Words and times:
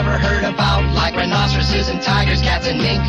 ever 0.00 0.16
heard 0.16 0.44
about, 0.44 0.80
like 0.94 1.14
rhinoceroses 1.14 1.90
and 1.90 2.00
tigers, 2.00 2.40
cats 2.40 2.66
and 2.66 2.78
mink. 2.80 3.04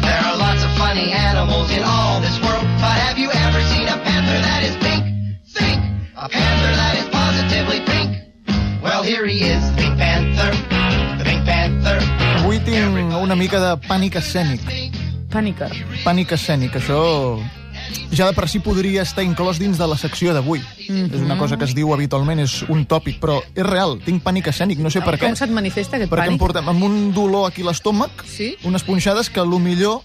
There 0.00 0.20
are 0.24 0.36
lots 0.38 0.64
of 0.64 0.70
funny 0.80 1.12
animals 1.12 1.70
in 1.70 1.82
all 1.84 2.22
this 2.22 2.40
world, 2.40 2.64
but 2.80 2.96
have 3.04 3.18
you 3.18 3.28
ever 3.30 3.60
seen 3.68 3.86
a 3.86 3.98
panther 4.00 4.38
that 4.48 4.62
is 4.64 4.74
pink? 4.80 5.04
Think! 5.52 5.78
A 6.16 6.26
panther 6.26 6.72
that 6.80 6.94
is 6.96 7.06
positively 7.12 7.80
pink. 7.84 8.10
Well, 8.82 9.02
here 9.02 9.26
he 9.26 9.44
is, 9.44 9.60
the 9.72 9.76
Pink 9.76 9.98
Panther, 9.98 10.50
the 11.18 11.24
Pink 11.24 11.44
Panther. 11.44 11.98
Avui 12.40 12.64
tinc 12.64 13.12
una 13.12 13.36
mica 13.36 13.60
de 13.60 13.76
pànic 13.86 14.16
escènic. 14.16 14.64
Pànica. 15.28 15.68
Pànic 16.02 16.32
escènic, 16.32 16.80
això 16.80 16.96
ja 18.10 18.26
de 18.26 18.32
per 18.32 18.48
si 18.48 18.60
podria 18.60 19.02
estar 19.02 19.24
inclòs 19.24 19.58
dins 19.58 19.78
de 19.78 19.86
la 19.86 19.96
secció 19.96 20.32
d'avui. 20.34 20.60
Mm 20.60 20.94
-hmm. 20.94 21.14
És 21.14 21.20
una 21.20 21.36
cosa 21.38 21.56
que 21.56 21.64
es 21.64 21.74
diu 21.74 21.92
habitualment, 21.92 22.40
és 22.40 22.62
un 22.68 22.86
tòpic, 22.86 23.20
però 23.20 23.42
és 23.54 23.64
real, 23.66 23.98
tinc 24.04 24.22
pànic 24.22 24.46
escènic, 24.48 24.78
no 24.78 24.90
sé 24.90 25.00
per 25.00 25.14
què. 25.18 25.26
Com 25.26 25.36
se't 25.36 25.50
manifesta 25.52 25.96
aquest 25.96 26.10
Perquè 26.12 26.22
em 26.26 26.28
pànic? 26.32 26.38
portem 26.38 26.68
amb 26.68 26.82
un 26.82 27.12
dolor 27.12 27.46
aquí 27.50 27.62
a 27.62 27.66
l'estómac, 27.66 28.10
Sí? 28.26 28.56
unes 28.64 28.82
punxades 28.82 29.30
que 29.30 29.40
lo 29.40 29.58
millor 29.58 30.00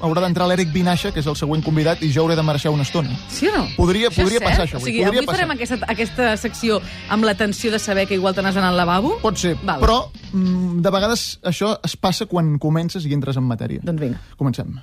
haurà 0.00 0.20
d'entrar 0.20 0.48
l'Eric 0.48 0.72
Vinaixa, 0.72 1.12
que 1.12 1.20
és 1.20 1.26
el 1.26 1.36
següent 1.36 1.62
convidat, 1.62 2.02
i 2.02 2.10
jo 2.12 2.22
hauré 2.22 2.34
de 2.34 2.42
marxar 2.42 2.72
una 2.72 2.82
estona. 2.82 3.08
Sí 3.28 3.46
o 3.46 3.56
no? 3.56 3.68
Podria- 3.76 4.08
és 4.08 4.16
podria 4.16 4.40
passar 4.40 4.64
això 4.66 4.74
O 4.74 4.76
avui, 4.78 4.90
sigui, 4.90 5.04
podria 5.04 5.20
avui 5.20 5.26
passar. 5.26 5.40
farem 5.46 5.50
aquesta, 5.56 5.86
aquesta 5.88 6.36
secció 6.36 6.80
amb 7.08 7.22
la 7.24 7.34
tensió 7.36 7.70
de 7.70 7.78
saber 7.78 8.08
que 8.08 8.14
igual 8.14 8.34
te 8.34 8.42
n'has 8.42 8.54
d'anar 8.54 8.70
al 8.70 8.76
lavabo? 8.76 9.18
Pot 9.22 9.36
ser, 9.36 9.56
Val. 9.62 9.80
però 9.80 10.10
mm, 10.32 10.80
de 10.82 10.90
vegades 10.90 11.38
això 11.44 11.78
es 11.84 11.96
passa 11.96 12.26
quan 12.26 12.58
comences 12.58 13.06
i 13.06 13.12
entres 13.12 13.36
en 13.36 13.44
matèria. 13.44 13.80
Doncs 13.84 14.00
vinga. 14.00 14.20
Comencem. 14.36 14.80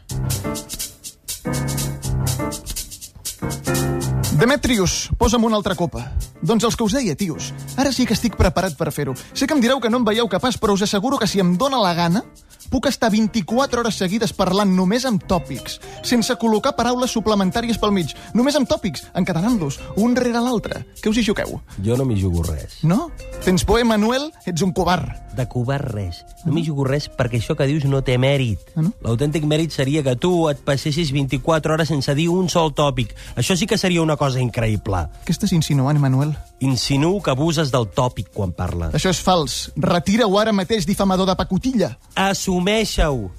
Demetrius, 4.39 5.09
posa'm 5.19 5.43
una 5.43 5.57
altra 5.59 5.75
copa. 5.75 6.05
Doncs 6.39 6.63
els 6.63 6.77
que 6.79 6.85
us 6.85 6.93
deia, 6.95 7.11
tios, 7.19 7.49
ara 7.75 7.91
sí 7.91 8.05
que 8.07 8.15
estic 8.15 8.37
preparat 8.39 8.77
per 8.79 8.87
fer-ho. 8.95 9.11
Sé 9.35 9.43
que 9.43 9.51
em 9.57 9.59
direu 9.59 9.81
que 9.83 9.89
no 9.91 9.99
em 9.99 10.05
veieu 10.07 10.29
capaç, 10.31 10.55
però 10.55 10.77
us 10.77 10.85
asseguro 10.85 11.19
que 11.19 11.27
si 11.27 11.41
em 11.43 11.57
dóna 11.59 11.81
la 11.83 11.91
gana, 11.97 12.21
puc 12.69 12.87
estar 12.89 13.09
24 13.13 13.81
hores 13.81 13.99
seguides 13.99 14.33
parlant 14.37 14.71
només 14.75 15.05
amb 15.09 15.23
tòpics, 15.29 15.79
sense 16.05 16.35
col·locar 16.41 16.75
paraules 16.77 17.13
suplementàries 17.15 17.79
pel 17.81 17.93
mig, 17.95 18.13
només 18.37 18.57
amb 18.59 18.69
tòpics, 18.69 19.07
encadenant-los, 19.19 19.79
un 19.97 20.15
rere 20.17 20.41
l'altre. 20.43 20.83
Què 21.01 21.11
us 21.11 21.19
hi 21.19 21.25
jugueu? 21.25 21.59
Jo 21.85 21.97
no 21.99 22.05
m'hi 22.07 22.19
jugo 22.21 22.43
res. 22.47 22.79
No? 22.83 23.09
Tens 23.45 23.65
por, 23.65 23.79
Emanuel? 23.81 24.29
Ets 24.45 24.65
un 24.65 24.73
covard. 24.75 25.09
De 25.35 25.45
covard 25.49 25.91
res. 25.93 26.23
No 26.45 26.53
m'hi 26.55 26.65
jugo 26.65 26.85
res 26.87 27.09
perquè 27.09 27.39
això 27.39 27.55
que 27.57 27.67
dius 27.69 27.85
no 27.89 28.01
té 28.05 28.17
mèrit. 28.21 28.61
Ah, 28.75 28.83
no? 28.85 28.93
L'autèntic 29.05 29.45
mèrit 29.47 29.73
seria 29.75 30.03
que 30.05 30.17
tu 30.19 30.49
et 30.51 30.61
passessis 30.65 31.13
24 31.15 31.75
hores 31.75 31.91
sense 31.91 32.15
dir 32.17 32.29
un 32.33 32.49
sol 32.49 32.73
tòpic. 32.75 33.15
Això 33.39 33.57
sí 33.59 33.67
que 33.69 33.77
seria 33.77 34.03
una 34.03 34.17
cosa 34.19 34.41
increïble. 34.43 35.05
Què 35.25 35.35
estàs 35.35 35.55
insinuant, 35.55 35.99
Emanuel? 35.99 36.35
Insinuo 36.59 37.21
que 37.23 37.31
abuses 37.31 37.71
del 37.71 37.87
tòpic 37.95 38.33
quan 38.35 38.51
parles. 38.51 38.93
Això 38.95 39.13
és 39.13 39.21
fals. 39.23 39.69
Retira-ho 39.79 40.39
ara 40.39 40.51
mateix, 40.55 40.87
difamador 40.87 41.29
de 41.29 41.37
pacotilla. 41.39 41.93
Assumeix-ho. 42.19 43.29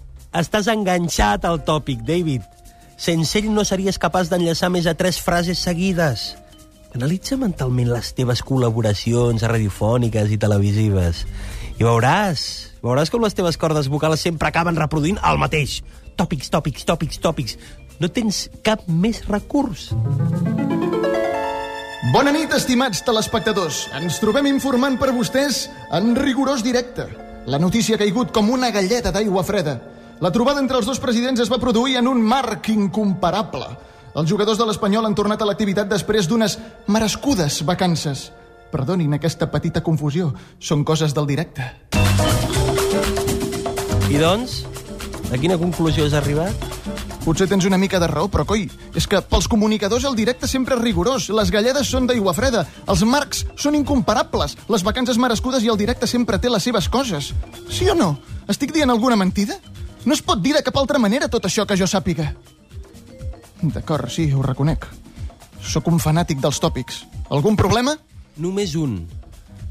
Estàs 0.41 0.71
enganxat 0.73 1.45
al 1.45 1.61
tòpic, 1.67 2.01
David. 2.07 2.47
Sense 3.01 3.39
ell 3.41 3.51
no 3.53 3.65
series 3.65 3.99
capaç 4.01 4.31
d'enllaçar 4.31 4.71
més 4.73 4.87
a 4.87 4.95
tres 4.95 5.21
frases 5.21 5.61
seguides. 5.61 6.31
Analitza 6.97 7.37
mentalment 7.39 7.93
les 7.93 8.11
teves 8.19 8.43
col·laboracions 8.43 9.45
radiofòniques 9.47 10.33
i 10.35 10.39
televisives 10.43 11.23
i 11.79 11.87
veuràs, 11.87 12.43
veuràs 12.83 13.13
com 13.13 13.23
les 13.25 13.37
teves 13.37 13.57
cordes 13.61 13.89
vocals 13.89 14.27
sempre 14.27 14.51
acaben 14.51 14.77
reproduint 14.77 15.21
el 15.25 15.41
mateix. 15.41 15.81
Tòpics, 16.21 16.51
tòpics, 16.53 16.85
tòpics, 16.85 17.23
tòpics. 17.25 17.57
No 18.01 18.13
tens 18.13 18.49
cap 18.67 18.85
més 18.89 19.25
recurs. 19.29 19.91
Bona 22.11 22.33
nit, 22.35 22.51
estimats 22.51 23.05
telespectadors. 23.07 23.85
Ens 23.95 24.17
trobem 24.19 24.49
informant 24.51 24.97
per 24.99 25.13
vostès 25.15 25.69
en 25.95 26.17
rigorós 26.19 26.65
directe. 26.67 27.05
La 27.47 27.61
notícia 27.63 27.95
ha 27.95 28.01
caigut 28.01 28.33
com 28.35 28.49
una 28.51 28.73
galleta 28.75 29.13
d'aigua 29.15 29.45
freda. 29.47 29.77
La 30.19 30.33
trobada 30.35 30.59
entre 30.59 30.81
els 30.81 30.89
dos 30.91 30.99
presidents 30.99 31.39
es 31.45 31.53
va 31.53 31.61
produir 31.63 32.01
en 32.01 32.09
un 32.11 32.19
marc 32.19 32.67
incomparable. 32.73 33.69
Els 34.19 34.27
jugadors 34.27 34.59
de 34.59 34.67
l'Espanyol 34.67 35.07
han 35.07 35.15
tornat 35.15 35.45
a 35.45 35.47
l'activitat 35.47 35.87
després 35.93 36.27
d'unes 36.27 36.59
merescudes 36.91 37.61
vacances. 37.63 38.33
Perdonin 38.75 39.15
aquesta 39.15 39.47
petita 39.55 39.85
confusió. 39.87 40.33
Són 40.59 40.83
coses 40.83 41.15
del 41.15 41.31
directe. 41.31 41.71
I 44.11 44.19
doncs, 44.19 44.65
a 45.31 45.39
quina 45.39 45.63
conclusió 45.63 46.11
has 46.11 46.19
arribat? 46.19 46.70
Potser 47.31 47.47
tens 47.47 47.63
una 47.63 47.79
mica 47.79 48.01
de 48.03 48.09
raó, 48.11 48.27
però 48.27 48.43
coi, 48.43 48.65
és 48.99 49.05
que 49.07 49.21
pels 49.23 49.47
comunicadors 49.47 50.03
el 50.09 50.17
directe 50.19 50.49
sempre 50.51 50.75
és 50.75 50.81
rigorós, 50.83 51.29
les 51.31 51.53
galledes 51.55 51.87
són 51.87 52.09
d'aigua 52.11 52.33
freda, 52.35 52.65
els 52.91 53.05
marcs 53.07 53.45
són 53.55 53.77
incomparables, 53.79 54.57
les 54.67 54.83
vacances 54.83 55.21
merescudes 55.23 55.63
i 55.63 55.71
el 55.71 55.79
directe 55.79 56.09
sempre 56.11 56.41
té 56.43 56.51
les 56.51 56.67
seves 56.67 56.89
coses. 56.91 57.29
Sí 57.71 57.87
o 57.87 57.95
no? 57.95 58.17
Estic 58.51 58.75
dient 58.75 58.91
alguna 58.91 59.15
mentida? 59.15 59.61
No 60.03 60.17
es 60.17 60.25
pot 60.27 60.43
dir 60.43 60.57
de 60.57 60.65
cap 60.67 60.83
altra 60.83 60.99
manera 60.99 61.31
tot 61.31 61.47
això 61.47 61.69
que 61.71 61.79
jo 61.79 61.87
sàpiga. 61.87 62.33
D'acord, 63.63 64.11
sí, 64.11 64.27
ho 64.35 64.43
reconec. 64.43 64.91
Sóc 65.63 65.87
un 65.87 66.03
fanàtic 66.03 66.43
dels 66.43 66.59
tòpics. 66.59 67.05
Algun 67.31 67.55
problema? 67.55 67.95
Només 68.43 68.75
un. 68.75 69.05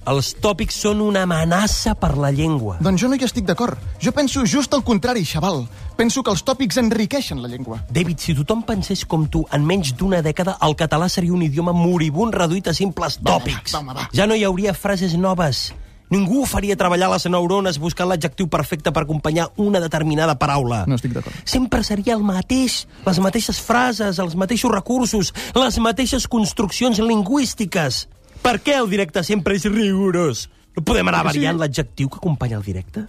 Els 0.07 0.31
tòpics 0.41 0.77
són 0.85 1.01
una 1.03 1.25
amenaça 1.27 1.91
per 1.99 2.15
la 2.17 2.31
llengua. 2.31 2.77
Doncs 2.81 3.01
jo 3.01 3.09
no 3.11 3.17
hi 3.19 3.25
estic 3.27 3.45
d'acord. 3.45 3.77
Jo 4.01 4.13
penso 4.15 4.45
just 4.47 4.73
el 4.73 4.83
contrari, 4.83 5.25
xaval. 5.27 5.65
Penso 5.99 6.23
que 6.23 6.31
els 6.31 6.43
tòpics 6.47 6.79
enriqueixen 6.81 7.41
la 7.43 7.49
llengua. 7.51 7.81
David, 7.91 8.17
si 8.23 8.33
tothom 8.37 8.63
pensés 8.65 9.03
com 9.05 9.27
tu, 9.27 9.43
en 9.51 9.65
menys 9.67 9.91
d'una 9.99 10.21
dècada 10.25 10.55
el 10.65 10.75
català 10.79 11.09
seria 11.09 11.33
un 11.35 11.43
idioma 11.43 11.73
moribund 11.75 12.33
reduït 12.33 12.71
a 12.71 12.73
simples 12.73 13.19
Va, 13.19 13.35
tòpics. 13.35 13.75
va, 13.75 13.83
va, 13.83 13.93
va. 13.99 14.07
Ja 14.15 14.25
no 14.25 14.35
hi 14.39 14.43
hauria 14.47 14.73
frases 14.73 15.13
noves. 15.19 15.73
Ningú 16.09 16.41
faria 16.49 16.73
treballar 16.73 17.11
les 17.11 17.27
neurones 17.29 17.77
buscant 17.77 18.09
l'adjectiu 18.09 18.47
perfecte 18.49 18.89
per 18.91 19.03
acompanyar 19.03 19.51
una 19.61 19.77
determinada 19.83 20.39
paraula. 20.41 20.85
No 20.89 20.95
estic 20.97 21.13
d'acord. 21.13 21.35
Sempre 21.45 21.83
seria 21.83 22.15
el 22.15 22.23
mateix, 22.25 22.87
les 23.05 23.19
mateixes 23.21 23.59
frases, 23.61 24.17
els 24.17 24.33
mateixos 24.33 24.71
recursos, 24.73 25.33
les 25.53 25.77
mateixes 25.77 26.25
construccions 26.27 26.97
lingüístiques. 26.97 28.07
Per 28.43 28.55
què 28.63 28.77
el 28.79 28.89
directe 28.89 29.23
sempre 29.27 29.57
és 29.59 29.67
rigorós? 29.67 30.47
No 30.75 30.83
podem 30.85 31.09
anar 31.11 31.25
Perquè 31.25 31.33
sí. 31.33 31.39
variant 31.39 31.59
l'adjectiu 31.61 32.09
que 32.09 32.19
acompanya 32.21 32.57
el 32.59 32.65
directe? 32.65 33.05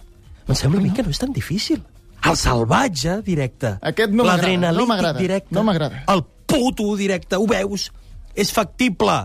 Em 0.47 0.57
sembla 0.57 0.81
a 0.81 0.83
mi 0.83 0.91
que 0.91 1.03
no 1.05 1.13
és 1.13 1.21
tan 1.21 1.31
difícil. 1.33 1.81
El 2.27 2.37
salvatge 2.37 3.21
directe. 3.25 3.75
Aquest 3.81 4.13
no 4.13 4.25
m'agrada, 4.27 4.71
no 4.75 4.85
m'agrada, 4.85 5.41
no 5.49 5.63
m'agrada. 5.65 6.03
El 6.13 6.23
puto 6.45 6.91
directe, 6.99 7.39
ho 7.39 7.47
veus? 7.49 7.89
És 8.35 8.51
factible. 8.53 9.15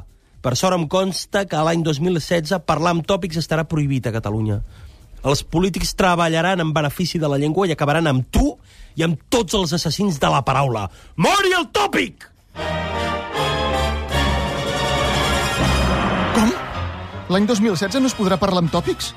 Per 0.40 0.54
sort 0.56 0.78
em 0.78 0.86
consta 0.88 1.44
que 1.50 1.60
l'any 1.66 1.82
2016 1.84 2.62
parlar 2.64 2.94
amb 2.94 3.06
tòpics 3.08 3.40
estarà 3.42 3.66
prohibit 3.68 4.06
a 4.06 4.14
Catalunya. 4.14 4.60
Els 5.26 5.42
polítics 5.42 5.96
treballaran 5.98 6.62
en 6.62 6.72
benefici 6.72 7.18
de 7.18 7.28
la 7.28 7.40
llengua 7.42 7.66
i 7.66 7.74
acabaran 7.74 8.06
amb 8.06 8.28
tu 8.30 8.52
i 8.94 9.02
amb 9.02 9.20
tots 9.28 9.58
els 9.58 9.74
assassins 9.74 10.20
de 10.22 10.30
la 10.30 10.44
paraula. 10.46 10.86
Mori 11.18 11.56
el 11.58 11.66
tòpic! 11.74 12.30
Com? 12.56 12.95
L'any 17.36 17.44
2016 17.44 18.00
no 18.00 18.08
es 18.08 18.14
podrà 18.16 18.38
parlar 18.40 18.62
amb 18.62 18.70
tòpics? 18.72 19.10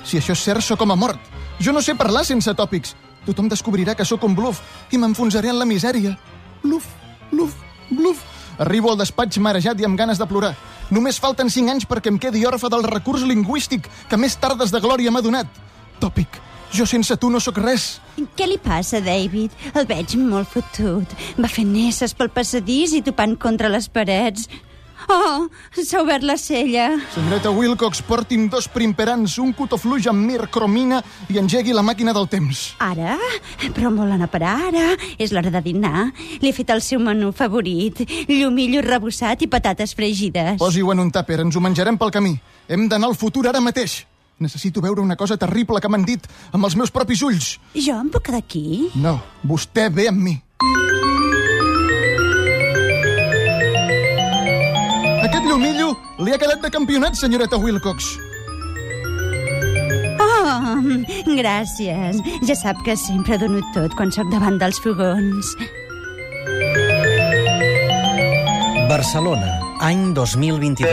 Si 0.00 0.16
això 0.16 0.32
és 0.32 0.42
cert, 0.46 0.64
sóc 0.64 0.78
com 0.80 0.94
a 0.94 0.96
mort. 0.96 1.20
Jo 1.60 1.74
no 1.76 1.82
sé 1.84 1.92
parlar 1.92 2.22
sense 2.24 2.54
tòpics. 2.56 2.94
Tothom 3.26 3.50
descobrirà 3.52 3.92
que 3.92 4.06
sóc 4.08 4.22
un 4.24 4.32
bluff 4.38 4.62
i 4.96 4.96
m'enfonsaré 4.96 5.50
en 5.52 5.58
la 5.60 5.66
misèria. 5.68 6.14
Bluff, 6.62 6.86
bluff, 7.28 7.58
bluff. 7.90 8.22
Arribo 8.64 8.94
al 8.94 8.96
despatx 8.96 9.36
marejat 9.44 9.82
i 9.82 9.84
amb 9.84 10.00
ganes 10.00 10.16
de 10.16 10.24
plorar. 10.24 10.54
Només 10.88 11.20
falten 11.20 11.52
cinc 11.52 11.74
anys 11.74 11.84
perquè 11.90 12.08
em 12.08 12.16
quedi 12.16 12.46
orfe 12.48 12.70
del 12.72 12.86
recurs 12.88 13.26
lingüístic 13.28 13.90
que 14.08 14.16
més 14.16 14.38
tardes 14.40 14.72
de 14.72 14.80
glòria 14.80 15.12
m'ha 15.12 15.20
donat. 15.20 15.50
Tòpic. 16.00 16.40
Jo 16.72 16.88
sense 16.88 17.12
tu 17.20 17.28
no 17.28 17.42
sóc 17.44 17.60
res. 17.60 17.98
Què 18.40 18.48
li 18.48 18.56
passa, 18.56 19.02
David? 19.04 19.52
El 19.74 19.84
veig 19.84 20.16
molt 20.16 20.48
fotut. 20.48 21.12
Va 21.36 21.52
fent 21.52 21.76
nesses 21.76 22.16
pel 22.16 22.32
passadís 22.32 22.96
i 22.96 23.04
topant 23.04 23.36
contra 23.36 23.68
les 23.68 23.92
parets. 23.92 24.48
Oh, 25.08 25.46
s'ha 25.76 26.00
obert 26.02 26.24
la 26.26 26.36
cella. 26.40 26.88
Senyoreta 27.14 27.50
Wilcox, 27.54 28.00
porti'm 28.02 28.48
dos 28.50 28.66
primperants, 28.72 29.36
un 29.42 29.52
cotofluix 29.54 30.08
amb 30.10 30.24
mircromina 30.26 31.02
i 31.30 31.38
engegui 31.38 31.74
la 31.76 31.84
màquina 31.86 32.14
del 32.16 32.26
temps. 32.32 32.64
Ara? 32.82 33.18
Però 33.76 33.90
on 33.92 34.00
volen 34.00 34.24
a 34.24 34.30
parar 34.32 34.56
ara? 34.70 34.86
És 35.18 35.34
l'hora 35.36 35.52
de 35.52 35.62
dinar. 35.62 36.08
Li 36.40 36.50
he 36.50 36.56
fet 36.56 36.72
el 36.74 36.82
seu 36.82 37.00
menú 37.02 37.30
favorit. 37.36 38.02
Llumillo 38.28 38.82
rebossat 38.82 39.44
i 39.46 39.50
patates 39.52 39.94
fregides. 39.94 40.56
Posi-ho 40.62 40.92
en 40.94 41.04
un 41.06 41.12
tàper, 41.14 41.40
ens 41.44 41.56
ho 41.56 41.62
menjarem 41.62 41.98
pel 42.00 42.14
camí. 42.14 42.34
Hem 42.68 42.88
d'anar 42.88 43.12
al 43.12 43.18
futur 43.18 43.46
ara 43.46 43.62
mateix. 43.62 44.04
Necessito 44.38 44.82
veure 44.84 45.00
una 45.00 45.16
cosa 45.16 45.38
terrible 45.40 45.80
que 45.80 45.88
m'han 45.88 46.04
dit 46.04 46.26
amb 46.52 46.66
els 46.68 46.76
meus 46.76 46.92
propis 46.92 47.22
ulls. 47.24 47.54
Jo 47.72 48.00
em 48.02 48.10
puc 48.12 48.26
quedar 48.28 48.42
aquí? 48.42 48.90
No, 49.00 49.16
vostè 49.44 49.88
ve 49.88 50.10
amb 50.10 50.20
mi. 50.26 50.36
Aquest 50.60 51.15
li 56.26 56.34
ha 56.34 56.38
quedat 56.42 56.62
de 56.62 56.70
campionat, 56.74 57.14
senyoreta 57.14 57.58
Wilcox. 57.62 58.16
Oh, 60.18 60.74
gràcies. 61.38 62.18
Ja 62.48 62.56
sap 62.58 62.82
que 62.86 62.96
sempre 62.98 63.38
dono 63.38 63.62
tot 63.74 63.94
quan 63.94 64.10
sóc 64.10 64.26
davant 64.32 64.58
dels 64.58 64.80
fogons. 64.82 65.52
Barcelona, 68.90 69.52
any 69.86 70.10
2022. 70.14 70.90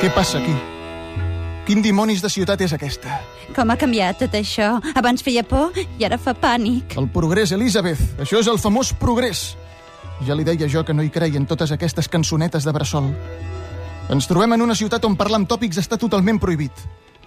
Què 0.00 0.12
passa 0.16 0.40
aquí? 0.40 0.56
Quin 1.66 1.80
dimonis 1.82 2.22
de 2.22 2.30
ciutat 2.30 2.60
és 2.62 2.72
aquesta? 2.76 3.20
Com 3.56 3.72
ha 3.72 3.76
canviat 3.80 4.20
tot 4.22 4.36
això? 4.38 4.76
Abans 4.96 5.24
feia 5.24 5.42
por 5.44 5.76
i 5.76 6.04
ara 6.06 6.16
fa 6.16 6.32
pànic. 6.36 6.96
El 7.00 7.08
progrés, 7.12 7.52
Elizabeth. 7.56 8.00
Això 8.22 8.40
és 8.40 8.48
el 8.52 8.60
famós 8.62 8.94
progrés. 8.96 9.56
Ja 10.24 10.34
li 10.34 10.44
deia 10.44 10.68
jo 10.68 10.84
que 10.84 10.94
no 10.94 11.04
hi 11.04 11.10
creia 11.12 11.36
en 11.36 11.44
totes 11.44 11.72
aquestes 11.74 12.08
cançonetes 12.08 12.64
de 12.64 12.72
bressol. 12.72 13.10
Ens 14.08 14.28
trobem 14.30 14.54
en 14.54 14.62
una 14.62 14.76
ciutat 14.78 15.04
on 15.04 15.16
parlar 15.18 15.42
amb 15.42 15.50
tòpics 15.50 15.82
està 15.82 15.98
totalment 16.00 16.38
prohibit. 16.40 16.72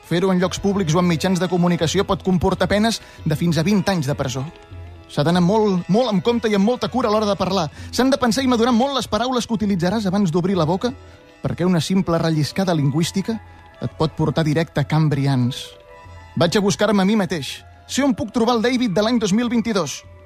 Fer-ho 0.09 0.31
en 0.33 0.39
llocs 0.41 0.57
públics 0.63 0.95
o 0.95 1.03
en 1.03 1.05
mitjans 1.05 1.39
de 1.39 1.49
comunicació 1.51 2.05
pot 2.07 2.23
comportar 2.25 2.69
penes 2.71 2.97
de 3.25 3.35
fins 3.37 3.59
a 3.59 3.63
20 3.67 3.93
anys 3.93 4.09
de 4.09 4.15
presó. 4.17 4.45
S'ha 5.09 5.25
d'anar 5.25 5.41
molt, 5.45 5.85
molt 5.89 6.09
amb 6.09 6.23
compte 6.25 6.49
i 6.49 6.55
amb 6.57 6.65
molta 6.65 6.89
cura 6.89 7.09
a 7.09 7.13
l'hora 7.13 7.29
de 7.29 7.37
parlar. 7.37 7.67
S'han 7.91 8.09
de 8.09 8.17
pensar 8.21 8.43
i 8.45 8.49
madurar 8.49 8.73
molt 8.73 8.97
les 8.97 9.09
paraules 9.09 9.45
que 9.45 9.57
utilitzaràs 9.57 10.07
abans 10.09 10.31
d'obrir 10.31 10.57
la 10.57 10.65
boca, 10.69 10.93
perquè 11.43 11.65
una 11.65 11.81
simple 11.81 12.17
relliscada 12.17 12.73
lingüística 12.73 13.37
et 13.81 13.91
pot 13.97 14.15
portar 14.17 14.45
directe 14.45 14.81
a 14.81 14.87
cambrians. 14.87 15.65
Vaig 16.37 16.57
a 16.57 16.61
buscar-me 16.61 17.03
a 17.03 17.05
mi 17.05 17.17
mateix. 17.19 17.59
Sé 17.89 18.03
on 18.05 18.13
puc 18.13 18.31
trobar 18.31 18.57
el 18.57 18.65
David 18.65 18.93
de 18.93 19.03
l'any 19.03 19.19
2022. 19.19 20.18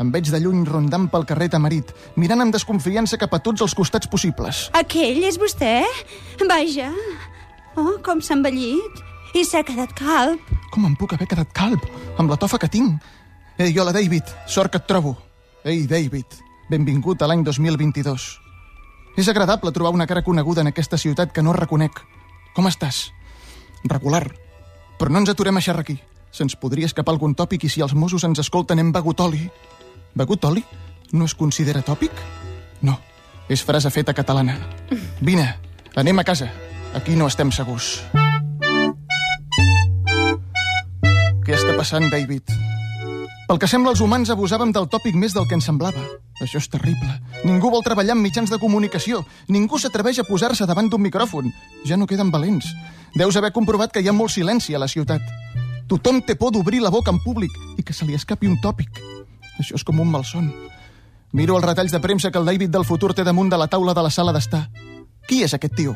Em 0.00 0.10
veig 0.12 0.30
de 0.32 0.40
lluny 0.40 0.64
rondant 0.64 1.08
pel 1.12 1.26
carrer 1.28 1.50
Tamarit, 1.52 1.90
mirant 2.16 2.40
amb 2.40 2.54
desconfiança 2.54 3.18
cap 3.20 3.34
a 3.36 3.40
tots 3.44 3.60
els 3.64 3.74
costats 3.76 4.08
possibles. 4.08 4.68
Aquell 4.78 5.20
és 5.28 5.36
vostè? 5.40 5.82
Vaja. 6.48 6.90
Oh, 7.76 7.98
com 8.04 8.20
s'ha 8.20 8.36
envellit. 8.38 9.02
I 9.36 9.44
s'ha 9.48 9.62
quedat 9.64 9.92
calb. 9.96 10.40
Com 10.72 10.84
em 10.88 10.96
puc 10.96 11.14
haver 11.16 11.28
quedat 11.28 11.52
calb, 11.56 11.84
amb 12.20 12.32
la 12.32 12.36
tofa 12.40 12.58
que 12.60 12.68
tinc? 12.68 13.00
Ei, 13.60 13.72
hola, 13.78 13.92
David, 13.92 14.28
sort 14.48 14.72
que 14.72 14.80
et 14.80 14.88
trobo. 14.88 15.16
Ei, 15.64 15.86
David, 15.88 16.40
benvingut 16.72 17.22
a 17.22 17.28
l'any 17.28 17.44
2022. 17.44 18.28
És 19.16 19.28
agradable 19.28 19.72
trobar 19.72 19.92
una 19.92 20.06
cara 20.08 20.24
coneguda 20.24 20.64
en 20.64 20.72
aquesta 20.72 20.96
ciutat 20.96 21.32
que 21.32 21.44
no 21.44 21.52
reconec. 21.52 22.00
Com 22.56 22.68
estàs? 22.68 23.10
Regular. 23.84 24.24
Però 24.98 25.12
no 25.12 25.20
ens 25.20 25.32
aturem 25.32 25.56
a 25.56 25.64
xerrar 25.64 25.84
aquí. 25.84 25.98
Se'ns 26.32 26.56
podria 26.56 26.88
escapar 26.88 27.12
algun 27.12 27.34
tòpic 27.36 27.66
i 27.66 27.70
si 27.72 27.84
els 27.84 27.92
Mossos 27.92 28.24
ens 28.24 28.40
escolten 28.40 28.80
hem 28.80 28.92
begut 28.92 29.20
oli. 29.20 29.50
Begut 30.14 30.44
oli? 30.44 30.64
No 31.12 31.24
es 31.24 31.34
considera 31.34 31.82
tòpic? 31.84 32.12
No, 32.84 32.98
és 33.48 33.62
frase 33.64 33.90
feta 33.90 34.12
catalana. 34.12 34.58
Vine, 35.20 35.46
anem 35.96 36.18
a 36.20 36.24
casa. 36.24 36.50
Aquí 36.94 37.16
no 37.16 37.28
estem 37.30 37.52
segurs. 37.52 38.02
Què 41.42 41.56
està 41.56 41.72
passant, 41.76 42.10
David? 42.12 42.52
Pel 43.48 43.58
que 43.60 43.68
sembla, 43.68 43.92
els 43.92 44.00
humans 44.04 44.30
abusàvem 44.32 44.70
del 44.72 44.88
tòpic 44.88 45.16
més 45.18 45.34
del 45.36 45.48
que 45.48 45.56
ens 45.56 45.66
semblava. 45.68 46.04
Això 46.40 46.60
és 46.60 46.68
terrible. 46.72 47.16
Ningú 47.44 47.72
vol 47.72 47.84
treballar 47.84 48.14
en 48.16 48.22
mitjans 48.22 48.52
de 48.52 48.60
comunicació. 48.60 49.24
Ningú 49.48 49.80
s'atreveix 49.80 50.20
a 50.20 50.26
posar-se 50.28 50.68
davant 50.68 50.88
d'un 50.88 51.02
micròfon. 51.02 51.50
Ja 51.88 51.96
no 51.96 52.06
queden 52.06 52.30
valents. 52.32 52.68
Deus 53.16 53.36
haver 53.36 53.52
comprovat 53.52 53.92
que 53.92 54.00
hi 54.00 54.08
ha 54.08 54.16
molt 54.16 54.32
silenci 54.32 54.74
a 54.74 54.80
la 54.80 54.88
ciutat. 54.88 55.24
Tothom 55.88 56.22
té 56.24 56.36
por 56.36 56.52
d'obrir 56.52 56.80
la 56.80 56.92
boca 56.92 57.12
en 57.12 57.20
públic 57.20 57.52
i 57.76 57.82
que 57.82 57.92
se 57.92 58.06
li 58.08 58.14
escapi 58.16 58.48
un 58.48 58.60
tòpic. 58.60 59.02
Això 59.62 59.78
és 59.78 59.84
com 59.86 60.00
un 60.02 60.10
malson. 60.10 60.50
Miro 61.32 61.56
els 61.56 61.64
retalls 61.64 61.92
de 61.94 62.00
premsa 62.02 62.30
que 62.30 62.40
el 62.40 62.48
David 62.48 62.74
del 62.74 62.84
futur 62.84 63.14
té 63.14 63.24
damunt 63.24 63.48
de 63.52 63.58
la 63.60 63.68
taula 63.70 63.94
de 63.94 64.02
la 64.04 64.10
sala 64.10 64.34
d'estar. 64.34 64.66
Qui 65.28 65.42
és 65.46 65.54
aquest 65.54 65.76
tio? 65.78 65.94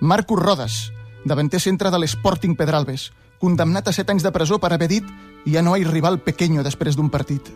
Marcos 0.00 0.38
Rodas, 0.38 0.76
davanter 1.24 1.60
centre 1.60 1.90
de 1.90 1.98
l'Sporting 1.98 2.54
Pedralbes, 2.56 3.10
condemnat 3.42 3.88
a 3.88 3.92
7 3.92 4.14
anys 4.14 4.24
de 4.24 4.32
presó 4.32 4.60
per 4.62 4.72
haver 4.72 4.88
dit 4.88 5.10
ja 5.44 5.62
no 5.62 5.76
hi 5.76 5.84
rival 5.84 6.20
pequeño 6.22 6.62
després 6.62 6.96
d'un 6.96 7.10
partit. 7.10 7.50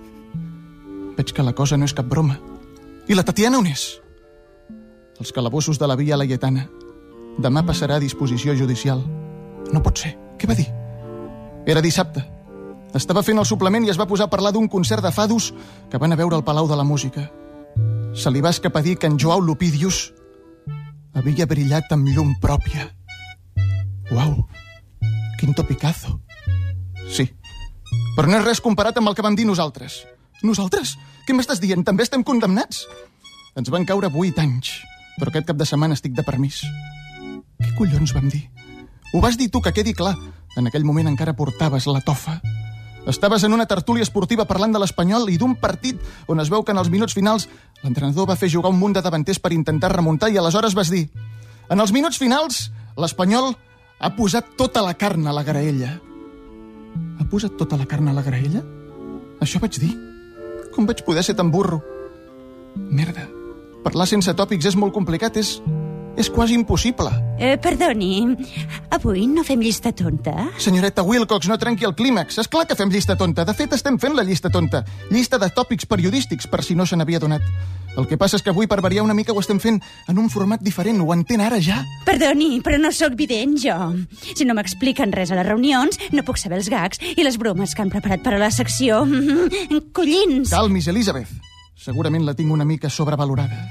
Veig 1.17 1.33
que 1.33 1.47
la 1.47 1.55
cosa 1.55 1.79
no 1.79 1.87
és 1.87 1.95
cap 1.95 2.11
broma. 2.11 2.41
I 3.09 3.15
la 3.15 3.25
Tatiana 3.25 3.61
on 3.63 3.71
és? 3.71 4.01
Els 5.21 5.33
calabossos 5.33 5.79
de 5.79 5.87
la 5.87 5.97
Via 5.97 6.19
Laietana. 6.19 6.67
Demà 7.39 7.63
passarà 7.65 7.97
a 7.97 8.03
disposició 8.03 8.57
judicial. 8.59 9.05
No 9.73 9.83
pot 9.83 10.03
ser. 10.03 10.17
Què 10.39 10.51
va 10.51 10.59
dir? 10.59 10.67
Era 11.65 11.81
dissabte. 11.85 12.34
Estava 12.95 13.25
fent 13.27 13.41
el 13.43 13.47
suplement 13.49 13.83
i 13.83 13.91
es 13.91 13.99
va 13.99 14.07
posar 14.07 14.29
a 14.29 14.31
parlar 14.31 14.53
d'un 14.55 14.69
concert 14.71 15.03
de 15.03 15.11
fados 15.11 15.51
que 15.91 15.99
van 15.99 16.15
a 16.15 16.19
veure 16.19 16.37
al 16.37 16.45
Palau 16.47 16.69
de 16.71 16.77
la 16.79 16.87
Música. 16.87 17.27
Se 18.15 18.31
li 18.31 18.41
va 18.41 18.53
escapar 18.55 18.85
dir 18.85 18.97
que 18.97 19.11
en 19.11 19.19
Joao 19.19 19.41
Lupidius 19.43 20.13
havia 21.15 21.47
brillat 21.51 21.91
amb 21.91 22.07
llum 22.15 22.37
pròpia. 22.41 22.87
Uau, 24.15 24.47
quin 25.41 25.55
topicazo. 25.59 26.21
Sí, 27.11 27.27
però 28.15 28.31
no 28.31 28.39
és 28.39 28.47
res 28.47 28.63
comparat 28.63 28.99
amb 29.01 29.11
el 29.11 29.19
que 29.19 29.27
vam 29.27 29.35
dir 29.35 29.47
nosaltres. 29.49 30.05
Nosaltres? 30.47 30.95
Què 31.27 31.35
m'estàs 31.35 31.59
dient? 31.59 31.83
També 31.83 32.07
estem 32.07 32.23
condemnats? 32.23 32.85
Ens 33.59 33.71
van 33.75 33.87
caure 33.89 34.11
vuit 34.13 34.39
anys, 34.39 34.71
però 35.19 35.33
aquest 35.33 35.51
cap 35.51 35.59
de 35.59 35.67
setmana 35.67 35.99
estic 35.99 36.15
de 36.15 36.23
permís. 36.27 36.63
Què 37.59 37.75
collons 37.79 38.15
vam 38.15 38.31
dir? 38.31 38.45
Ho 39.15 39.23
vas 39.23 39.39
dir 39.39 39.51
tu, 39.51 39.63
que 39.63 39.75
quedi 39.75 39.95
clar. 39.99 40.15
En 40.59 40.71
aquell 40.71 40.87
moment 40.87 41.11
encara 41.11 41.35
portaves 41.35 41.91
la 41.91 42.03
tofa. 42.07 42.39
Estaves 43.07 43.45
en 43.45 43.53
una 43.53 43.67
tertúlia 43.67 44.03
esportiva 44.03 44.47
parlant 44.49 44.73
de 44.73 44.81
l'Espanyol 44.81 45.29
i 45.29 45.37
d'un 45.37 45.55
partit 45.61 46.01
on 46.27 46.41
es 46.41 46.49
veu 46.49 46.65
que 46.65 46.73
en 46.73 46.81
els 46.81 46.91
minuts 46.91 47.15
finals 47.15 47.49
l'entrenador 47.83 48.31
va 48.31 48.39
fer 48.41 48.49
jugar 48.49 48.73
un 48.73 48.81
munt 48.81 48.97
de 48.97 49.03
davanters 49.05 49.39
per 49.39 49.53
intentar 49.53 49.93
remuntar 49.93 50.31
i 50.33 50.41
aleshores 50.41 50.75
vas 50.75 50.91
dir 50.91 51.07
en 51.73 51.81
els 51.81 51.93
minuts 51.93 52.19
finals 52.21 52.71
l'Espanyol 53.01 53.55
ha 54.01 54.11
posat 54.17 54.55
tota 54.59 54.83
la 54.85 54.95
carn 55.01 55.27
a 55.27 55.33
la 55.33 55.45
graella. 55.47 55.95
Ha 57.19 57.25
posat 57.31 57.57
tota 57.57 57.79
la 57.81 57.87
carn 57.89 58.11
a 58.11 58.13
la 58.13 58.25
graella? 58.27 58.61
Això 59.41 59.61
vaig 59.63 59.79
dir. 59.81 59.93
Com 60.75 60.87
vaig 60.87 61.01
poder 61.07 61.25
ser 61.25 61.37
tan 61.39 61.51
burro? 61.55 61.81
Merda. 62.77 63.25
Parlar 63.85 64.07
sense 64.11 64.35
tòpics 64.37 64.69
és 64.73 64.77
molt 64.77 64.95
complicat, 64.97 65.39
és... 65.41 65.57
és 66.17 66.31
quasi 66.31 66.55
impossible. 66.55 67.11
Eh, 67.39 67.57
perdoni, 67.59 68.23
avui 68.95 69.27
no 69.27 69.43
fem 69.45 69.61
llista 69.61 69.93
tonta? 69.93 70.51
Senyoreta 70.59 71.03
Wilcox, 71.03 71.49
no 71.51 71.59
trenqui 71.59 71.87
el 71.87 71.95
clímax. 71.95 72.39
És 72.39 72.49
clar 72.49 72.67
que 72.67 72.77
fem 72.79 72.91
llista 72.93 73.17
tonta. 73.19 73.45
De 73.45 73.55
fet, 73.55 73.73
estem 73.75 73.99
fent 73.99 74.15
la 74.15 74.25
llista 74.25 74.51
tonta. 74.51 74.85
Llista 75.11 75.39
de 75.39 75.51
tòpics 75.51 75.89
periodístics, 75.91 76.47
per 76.47 76.63
si 76.63 76.77
no 76.79 76.87
se 76.87 76.97
n'havia 76.97 77.21
donat. 77.23 77.43
El 77.97 78.09
que 78.11 78.19
passa 78.19 78.39
és 78.39 78.43
que 78.43 78.51
avui, 78.51 78.67
per 78.67 78.81
variar 78.83 79.05
una 79.07 79.15
mica, 79.15 79.33
ho 79.33 79.41
estem 79.43 79.61
fent 79.63 79.81
en 80.11 80.19
un 80.19 80.31
format 80.31 80.63
diferent. 80.63 80.99
Ho 81.03 81.13
entén 81.15 81.43
ara 81.43 81.61
ja? 81.63 81.83
Perdoni, 82.07 82.59
però 82.65 82.79
no 82.81 82.91
sóc 82.95 83.15
vident, 83.19 83.55
jo. 83.63 83.77
Si 84.35 84.47
no 84.47 84.57
m'expliquen 84.59 85.15
res 85.15 85.31
a 85.31 85.39
les 85.39 85.47
reunions, 85.47 85.99
no 86.11 86.25
puc 86.27 86.41
saber 86.41 86.59
els 86.59 86.71
gags 86.71 87.03
i 87.15 87.23
les 87.23 87.39
bromes 87.39 87.75
que 87.75 87.83
han 87.85 87.93
preparat 87.95 88.25
per 88.25 88.35
a 88.35 88.43
la 88.43 88.51
secció. 88.55 89.05
Collins! 89.95 90.51
Calmis, 90.51 90.91
Elizabeth. 90.91 91.31
Segurament 91.79 92.25
la 92.27 92.35
tinc 92.35 92.51
una 92.51 92.65
mica 92.67 92.91
sobrevalorada. 92.91 93.63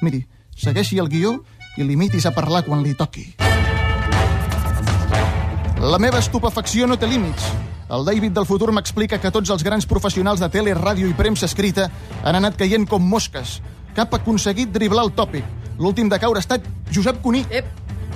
Miri, 0.00 0.22
segueixi 0.56 1.00
el 1.02 1.08
guió 1.12 1.36
i 1.76 1.84
limitis 1.84 2.26
a 2.26 2.32
parlar 2.34 2.64
quan 2.66 2.82
li 2.82 2.94
toqui. 2.94 3.26
La 5.80 5.98
meva 6.00 6.18
estupefacció 6.18 6.86
no 6.88 6.96
té 6.96 7.06
límits. 7.06 7.50
El 7.92 8.04
David 8.04 8.32
del 8.34 8.46
futur 8.48 8.72
m'explica 8.74 9.20
que 9.22 9.30
tots 9.30 9.52
els 9.54 9.62
grans 9.62 9.86
professionals 9.86 10.40
de 10.42 10.48
tele, 10.50 10.74
ràdio 10.74 11.06
i 11.06 11.14
premsa 11.14 11.46
escrita 11.46 11.90
han 12.24 12.38
anat 12.38 12.56
caient 12.58 12.88
com 12.88 13.04
mosques. 13.04 13.60
Cap 13.94 14.14
ha 14.14 14.18
aconseguit 14.18 14.72
driblar 14.72 15.04
el 15.06 15.12
tòpic. 15.14 15.44
L'últim 15.78 16.08
de 16.08 16.18
caure 16.18 16.40
ha 16.40 16.44
estat 16.44 16.64
Josep 16.90 17.20
Cuní. 17.22 17.44
Ep. 17.50 17.68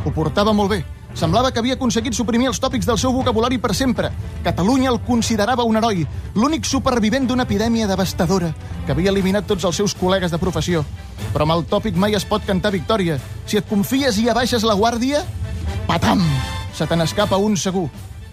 Ho 0.04 0.10
portava 0.16 0.52
molt 0.56 0.72
bé. 0.72 0.80
Semblava 1.14 1.50
que 1.50 1.58
havia 1.58 1.74
aconseguit 1.74 2.14
suprimir 2.14 2.48
els 2.50 2.60
tòpics 2.62 2.86
del 2.86 2.98
seu 2.98 3.12
vocabulari 3.12 3.58
per 3.58 3.74
sempre. 3.74 4.10
Catalunya 4.44 4.90
el 4.90 5.00
considerava 5.06 5.66
un 5.66 5.76
heroi, 5.76 6.06
l'únic 6.34 6.66
supervivent 6.66 7.26
d'una 7.26 7.46
epidèmia 7.48 7.88
devastadora 7.90 8.52
que 8.86 8.94
havia 8.94 9.10
eliminat 9.10 9.46
tots 9.46 9.66
els 9.66 9.76
seus 9.76 9.94
col·legues 9.94 10.30
de 10.30 10.38
professió. 10.38 10.84
Però 11.34 11.46
amb 11.46 11.58
el 11.58 11.66
tòpic 11.70 11.98
mai 11.98 12.14
es 12.14 12.24
pot 12.24 12.46
cantar 12.46 12.72
victòria. 12.74 13.18
Si 13.50 13.58
et 13.58 13.66
confies 13.66 14.14
i 14.22 14.28
abaixes 14.30 14.62
la 14.62 14.76
guàrdia, 14.78 15.24
patam! 15.88 16.20
Se 16.70 16.86
te 16.86 16.94
n'escapa 16.94 17.34
un 17.42 17.56
segur. 17.58 17.88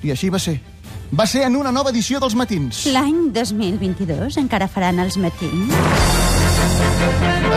I 0.06 0.12
així 0.14 0.28
va 0.30 0.38
ser. 0.38 0.60
Va 1.10 1.26
ser 1.26 1.42
en 1.48 1.56
una 1.58 1.72
nova 1.74 1.90
edició 1.90 2.20
dels 2.22 2.36
matins. 2.38 2.84
L'any 2.94 3.32
2022 3.34 4.38
encara 4.38 4.68
faran 4.70 5.02
els 5.02 5.18
matins? 5.18 5.74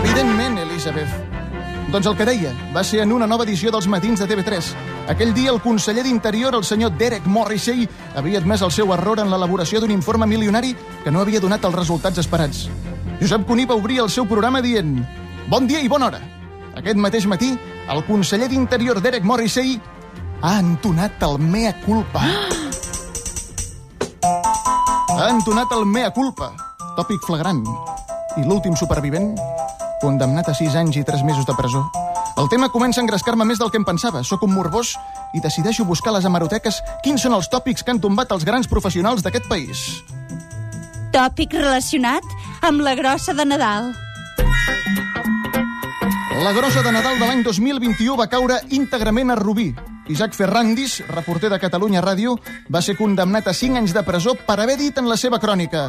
Evidentment, 0.01 0.57
Elizabeth. 0.65 1.13
Doncs 1.93 2.09
el 2.09 2.17
que 2.17 2.31
deia, 2.31 2.55
va 2.73 2.81
ser 2.81 3.05
en 3.05 3.13
una 3.13 3.29
nova 3.29 3.45
edició 3.45 3.75
dels 3.75 3.91
matins 3.93 4.25
de 4.25 4.31
TV3. 4.33 4.73
Aquell 5.13 5.37
dia 5.37 5.53
el 5.53 5.61
conseller 5.61 6.07
d'Interior, 6.09 6.57
el 6.57 6.65
senyor 6.65 6.97
Derek 6.97 7.29
Morrissey, 7.29 7.85
havia 8.17 8.41
admès 8.41 8.65
el 8.65 8.73
seu 8.73 8.97
error 8.97 9.21
en 9.21 9.29
l'elaboració 9.29 9.85
d'un 9.85 9.93
informe 9.93 10.25
milionari 10.25 10.73
que 11.05 11.13
no 11.13 11.21
havia 11.21 11.45
donat 11.45 11.69
els 11.69 11.77
resultats 11.83 12.25
esperats. 12.25 12.71
Josep 13.21 13.45
Cuní 13.45 13.69
va 13.69 13.77
obrir 13.77 14.01
el 14.01 14.09
seu 14.09 14.25
programa 14.25 14.65
dient 14.65 15.03
Bon 15.51 15.69
dia 15.69 15.85
i 15.85 15.93
bona 15.93 16.09
hora. 16.09 16.40
Aquest 16.79 16.99
mateix 17.03 17.27
matí, 17.27 17.51
el 17.91 18.05
conseller 18.07 18.49
d'Interior, 18.51 19.01
Derek 19.03 19.25
Morrissey, 19.27 19.81
ha 20.43 20.59
entonat 20.61 21.23
el 21.27 21.39
mea 21.39 21.73
culpa. 21.85 22.23
Ha 25.21 25.29
entonat 25.29 25.73
el 25.77 25.85
mea 25.85 26.13
culpa, 26.15 26.53
tòpic 26.97 27.27
flagrant. 27.27 27.65
I 28.39 28.47
l'últim 28.47 28.77
supervivent, 28.79 29.35
condemnat 30.01 30.49
a 30.49 30.55
6 30.57 30.79
anys 30.81 31.01
i 31.01 31.05
3 31.05 31.27
mesos 31.27 31.45
de 31.47 31.57
presó. 31.59 31.83
El 32.41 32.49
tema 32.49 32.71
comença 32.73 33.03
a 33.03 33.05
engrescar-me 33.05 33.45
més 33.45 33.59
del 33.61 33.69
que 33.69 33.77
em 33.77 33.85
pensava. 33.85 34.23
Sóc 34.25 34.47
un 34.47 34.55
morbós 34.55 34.95
i 35.37 35.43
decideixo 35.45 35.85
buscar 35.85 36.15
a 36.15 36.19
les 36.19 36.25
hemeroteques 36.25 36.81
quins 37.05 37.21
són 37.27 37.35
els 37.37 37.51
tòpics 37.53 37.85
que 37.85 37.93
han 37.93 38.01
tombat 38.01 38.33
els 38.33 38.47
grans 38.49 38.71
professionals 38.71 39.27
d'aquest 39.27 39.51
país. 39.51 39.83
Tòpic 41.13 41.59
relacionat 41.59 42.25
amb 42.63 42.81
la 42.87 42.95
grossa 42.95 43.35
de 43.37 43.45
Nadal. 43.45 43.91
La 46.41 46.53
grossa 46.53 46.81
de 46.81 46.91
Nadal 46.91 47.19
de 47.21 47.27
l'any 47.29 47.43
2021 47.45 48.15
va 48.17 48.25
caure 48.33 48.55
íntegrament 48.73 49.29
a 49.29 49.35
Rubí. 49.37 49.67
Isaac 50.09 50.33
Ferrandis, 50.33 51.03
reporter 51.13 51.51
de 51.53 51.59
Catalunya 51.61 52.01
Ràdio, 52.01 52.39
va 52.73 52.81
ser 52.81 52.95
condemnat 52.97 53.51
a 53.51 53.53
5 53.53 53.77
anys 53.77 53.93
de 53.93 54.03
presó 54.07 54.33
per 54.47 54.57
haver 54.57 54.79
dit 54.81 54.97
en 54.97 55.11
la 55.11 55.19
seva 55.21 55.39
crònica 55.39 55.83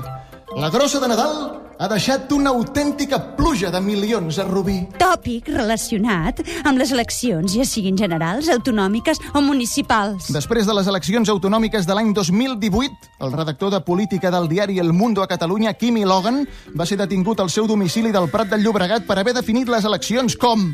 La 0.59 0.69
grossa 0.69 0.99
de 0.99 1.07
Nadal 1.07 1.37
ha 1.81 1.87
deixat 1.89 2.29
una 2.35 2.51
autèntica 2.53 3.17
pluja 3.33 3.71
de 3.73 3.79
milions 3.81 4.37
a 4.37 4.45
Rubí. 4.45 4.77
Tòpic 5.01 5.49
relacionat 5.49 6.43
amb 6.61 6.77
les 6.77 6.91
eleccions, 6.93 7.55
ja 7.57 7.65
siguin 7.65 7.97
generals, 7.97 8.51
autonòmiques 8.53 9.17
o 9.33 9.41
municipals. 9.41 10.29
Després 10.29 10.69
de 10.69 10.75
les 10.77 10.91
eleccions 10.91 11.31
autonòmiques 11.33 11.89
de 11.89 11.97
l'any 11.97 12.13
2018, 12.13 13.09
el 13.25 13.33
redactor 13.33 13.73
de 13.73 13.81
política 13.81 14.29
del 14.29 14.45
diari 14.51 14.77
El 14.77 14.93
Mundo 14.93 15.25
a 15.25 15.27
Catalunya, 15.31 15.73
Kimi 15.73 16.05
Logan, 16.05 16.43
va 16.77 16.85
ser 16.85 16.99
detingut 17.01 17.41
al 17.41 17.49
seu 17.49 17.65
domicili 17.65 18.13
del 18.13 18.29
Prat 18.29 18.53
del 18.53 18.61
Llobregat 18.61 19.09
per 19.09 19.17
haver 19.17 19.33
definit 19.33 19.73
les 19.73 19.89
eleccions 19.89 20.37
com 20.37 20.69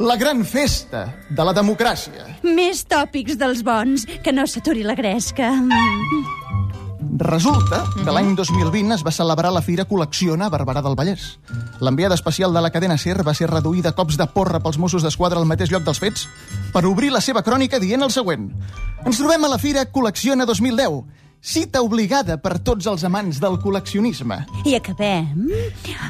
la 0.00 0.16
gran 0.18 0.42
festa 0.42 1.06
de 1.30 1.46
la 1.46 1.54
democràcia. 1.54 2.26
Més 2.42 2.82
tòpics 2.90 3.38
dels 3.38 3.62
bons, 3.62 4.08
que 4.24 4.34
no 4.34 4.50
s'aturi 4.50 4.82
la 4.82 4.98
gresca. 4.98 5.54
Resulta 7.20 7.84
que 7.96 8.12
l'any 8.12 8.34
2020 8.36 8.94
es 8.96 9.04
va 9.06 9.12
celebrar 9.14 9.52
la 9.54 9.62
Fira 9.64 9.86
Col·lecciona 9.88 10.48
a 10.48 10.52
Barberà 10.52 10.82
del 10.84 10.96
Vallès. 10.98 11.38
L'enviada 11.80 12.16
especial 12.18 12.52
de 12.52 12.60
la 12.60 12.70
cadena 12.74 12.98
SER 13.00 13.24
va 13.26 13.34
ser 13.34 13.48
reduïda 13.50 13.92
a 13.92 13.96
cops 13.96 14.18
de 14.20 14.26
porra 14.34 14.60
pels 14.60 14.78
Mossos 14.78 15.04
d'Esquadra 15.06 15.40
al 15.40 15.48
mateix 15.48 15.72
lloc 15.72 15.86
dels 15.86 16.00
fets 16.02 16.26
per 16.74 16.84
obrir 16.88 17.10
la 17.12 17.22
seva 17.24 17.42
crònica 17.46 17.80
dient 17.80 18.04
el 18.04 18.12
següent. 18.12 18.50
Ens 19.04 19.20
trobem 19.22 19.44
a 19.44 19.52
la 19.54 19.58
Fira 19.62 19.86
Col·lecciona 19.88 20.46
2010, 20.48 21.00
cita 21.40 21.80
obligada 21.82 22.36
per 22.40 22.58
tots 22.60 22.86
els 22.90 23.04
amants 23.08 23.40
del 23.40 23.56
col·leccionisme. 23.62 24.42
I 24.68 24.76
acabem 24.76 25.48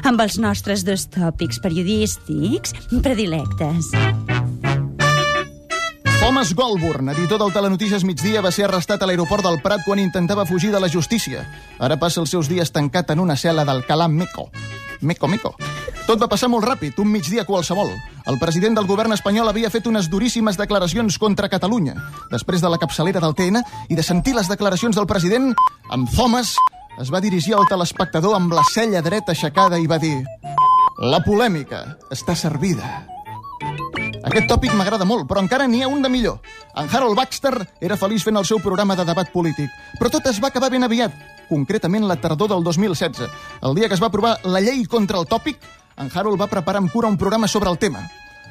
amb 0.03 0.21
els 0.27 0.37
nostres 0.43 0.85
dos 0.87 1.07
tòpics 1.11 1.63
periodístics 1.63 2.75
predilectes. 2.99 3.95
Thomas 6.21 6.53
Goldburn, 6.53 7.09
editor 7.09 7.39
del 7.39 7.51
Telenotícies 7.51 8.03
Migdia, 8.05 8.43
va 8.45 8.51
ser 8.53 8.67
arrestat 8.67 9.01
a 9.01 9.07
l'aeroport 9.09 9.41
del 9.41 9.55
Prat 9.63 9.81
quan 9.81 9.97
intentava 9.97 10.45
fugir 10.45 10.69
de 10.69 10.77
la 10.79 10.87
justícia. 10.87 11.41
Ara 11.81 11.97
passa 11.97 12.19
els 12.21 12.29
seus 12.29 12.45
dies 12.45 12.69
tancat 12.69 13.09
en 13.09 13.23
una 13.23 13.33
cel·la 13.33 13.63
d'Alcalà 13.65 14.05
Meco. 14.05 14.51
Meco, 15.01 15.27
Meco. 15.27 15.55
Tot 16.05 16.21
va 16.21 16.29
passar 16.29 16.45
molt 16.53 16.67
ràpid, 16.69 16.99
un 17.01 17.09
migdia 17.09 17.41
qualsevol. 17.49 17.89
El 18.29 18.37
president 18.37 18.77
del 18.77 18.85
govern 18.85 19.17
espanyol 19.17 19.49
havia 19.49 19.71
fet 19.73 19.89
unes 19.89 20.11
duríssimes 20.13 20.61
declaracions 20.61 21.17
contra 21.17 21.49
Catalunya. 21.49 21.95
Després 22.29 22.61
de 22.61 22.69
la 22.69 22.77
capçalera 22.77 23.19
del 23.19 23.33
TN 23.33 23.63
i 23.89 23.97
de 23.97 24.05
sentir 24.05 24.37
les 24.37 24.51
declaracions 24.51 24.95
del 24.95 25.09
president, 25.09 25.55
amb 25.89 26.11
Thomas 26.13 26.53
es 27.01 27.09
va 27.09 27.23
dirigir 27.25 27.57
al 27.57 27.65
telespectador 27.65 28.37
amb 28.37 28.53
la 28.53 28.67
cella 28.69 29.01
dreta 29.01 29.33
aixecada 29.33 29.81
i 29.81 29.89
va 29.89 29.97
dir 29.97 30.19
La 31.01 31.25
polèmica 31.25 31.97
està 32.13 32.37
servida. 32.37 33.10
Aquest 34.21 34.47
tòpic 34.49 34.73
m'agrada 34.77 35.05
molt, 35.07 35.25
però 35.29 35.41
encara 35.41 35.65
n'hi 35.67 35.81
ha 35.81 35.89
un 35.89 36.03
de 36.03 36.09
millor. 36.09 36.39
En 36.77 36.89
Harold 36.91 37.17
Baxter 37.17 37.53
era 37.81 37.97
feliç 37.97 38.25
fent 38.27 38.37
el 38.37 38.45
seu 38.45 38.59
programa 38.61 38.95
de 38.95 39.05
debat 39.07 39.31
polític, 39.33 39.69
però 39.97 40.11
tot 40.13 40.27
es 40.29 40.39
va 40.43 40.51
acabar 40.51 40.69
ben 40.69 40.85
aviat, 40.85 41.13
concretament 41.49 42.05
la 42.05 42.19
tardor 42.21 42.51
del 42.51 42.63
2016. 42.63 43.29
El 43.61 43.75
dia 43.75 43.89
que 43.89 43.97
es 43.97 44.03
va 44.03 44.11
aprovar 44.11 44.37
la 44.43 44.61
llei 44.61 44.83
contra 44.85 45.17
el 45.17 45.25
tòpic, 45.25 45.57
en 45.97 46.11
Harold 46.13 46.39
va 46.41 46.49
preparar 46.51 46.83
amb 46.83 46.91
cura 46.91 47.09
un 47.09 47.17
programa 47.17 47.47
sobre 47.47 47.69
el 47.69 47.79
tema. 47.81 48.03